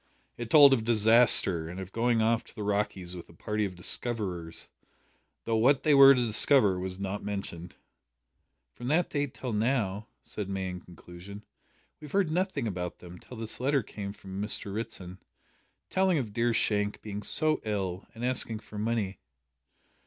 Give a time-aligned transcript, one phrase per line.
[0.35, 3.75] It told of disaster, and of going off to the "Rockies" with a party of
[3.75, 4.67] "discoverers,"
[5.43, 7.75] though what they were to discover was not mentioned.
[8.73, 11.45] "From that date till now," said May in conclusion,
[11.99, 15.19] "we have heard nothing about them till this letter came from Mr Ritson,
[15.91, 19.19] telling of dear Shank being so ill, and asking for money."